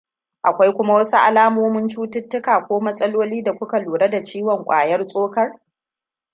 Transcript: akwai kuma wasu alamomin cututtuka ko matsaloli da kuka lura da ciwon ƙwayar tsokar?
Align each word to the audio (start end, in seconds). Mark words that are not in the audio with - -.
akwai 0.43 0.73
kuma 0.73 0.93
wasu 0.93 1.17
alamomin 1.27 1.87
cututtuka 1.93 2.59
ko 2.67 2.79
matsaloli 2.81 3.43
da 3.43 3.53
kuka 3.53 3.79
lura 3.79 4.07
da 4.09 4.23
ciwon 4.23 4.65
ƙwayar 4.65 5.07
tsokar? 5.07 5.59